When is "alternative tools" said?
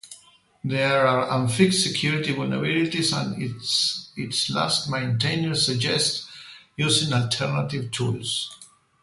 7.13-8.49